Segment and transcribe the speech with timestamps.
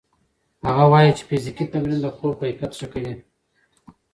[0.67, 3.13] هغه وايي چې فزیکي تمرین د خوب کیفیت ښه کوي.